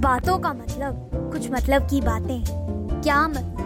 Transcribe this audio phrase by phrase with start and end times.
[0.00, 2.42] बातों का मतलब कुछ मतलब की बातें
[3.02, 3.56] क्या मतलब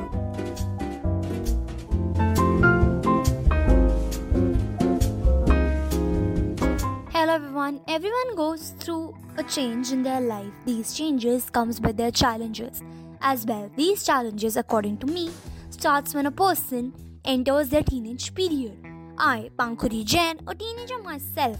[7.15, 7.81] Hello everyone.
[7.87, 10.53] Everyone goes through a change in their life.
[10.67, 12.83] These changes comes with their challenges
[13.21, 13.71] as well.
[13.77, 15.31] These challenges according to me
[15.71, 16.93] starts when a person
[17.25, 18.77] enters their teenage period.
[19.19, 21.57] I, Pankhuri Jain, a teenager myself,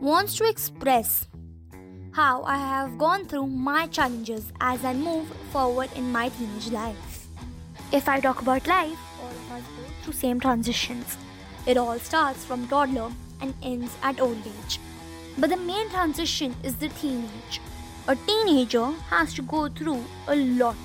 [0.00, 1.26] wants to express
[2.12, 7.26] how I have gone through my challenges as I move forward in my teenage life.
[7.90, 11.16] If I talk about life, all of us go through same transitions.
[11.66, 14.78] It all starts from toddler and ends at old age.
[15.38, 17.60] But the main transition is the teenage.
[18.08, 20.76] A teenager has to go through a lot,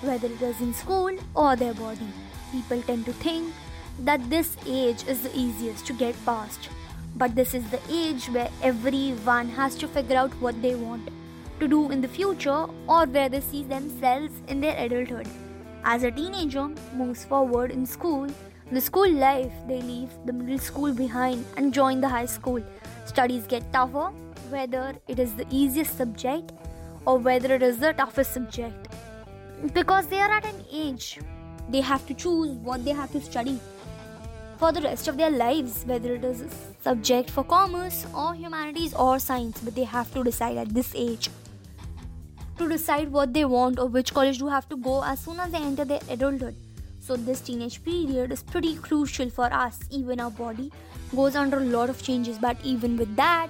[0.00, 2.08] whether it is in school or their body.
[2.50, 3.52] People tend to think
[3.98, 6.70] that this age is the easiest to get past
[7.16, 11.08] but this is the age where everyone has to figure out what they want
[11.60, 15.28] to do in the future or where they see themselves in their adulthood.
[15.84, 18.28] As a teenager moves forward in school,
[18.70, 22.62] the school life, they leave the middle school behind and join the high school.
[23.04, 24.10] Studies get tougher,
[24.48, 26.52] whether it is the easiest subject
[27.04, 28.88] or whether it is the toughest subject.
[29.74, 31.20] Because they are at an age,
[31.68, 33.60] they have to choose what they have to study
[34.62, 36.44] for the rest of their lives, whether it is
[36.82, 41.30] subject for commerce or humanities or science, but they have to decide at this age
[42.58, 45.50] to decide what they want or which college to have to go as soon as
[45.50, 46.54] they enter their adulthood.
[47.00, 49.80] So, this teenage period is pretty crucial for us.
[49.90, 50.70] Even our body
[51.16, 53.48] goes under a lot of changes, but even with that,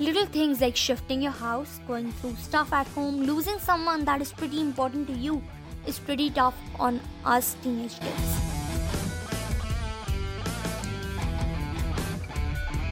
[0.00, 4.32] little things like shifting your house, going through stuff at home, losing someone that is
[4.32, 5.40] pretty important to you
[5.86, 8.49] is pretty tough on us teenage kids.